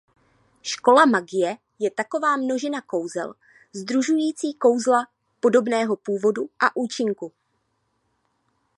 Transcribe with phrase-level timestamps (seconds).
[0.61, 3.33] Škola magie je taková množina kouzel
[3.75, 5.07] sdružující kouzla
[5.39, 7.31] podobného původu a účinků.